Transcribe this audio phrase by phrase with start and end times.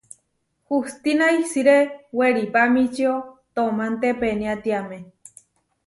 [0.69, 1.77] Hustína isiré
[2.19, 3.13] weripamičío
[3.53, 4.97] toománte peniátiame.